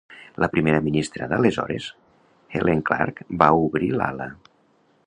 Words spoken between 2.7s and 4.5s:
Clark, va obrir l'ala.